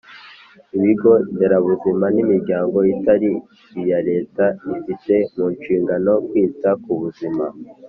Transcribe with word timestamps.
ibigo 0.77 1.11
nderabuzima 1.33 2.05
n’imiryango 2.15 2.77
itari 2.93 3.31
iya 3.81 3.99
Leta 4.09 4.45
ifite 4.75 5.13
mu 5.35 5.45
nshingano 5.55 6.11
kwita 6.27 6.69
ku 6.83 6.91
buzima 7.01 7.45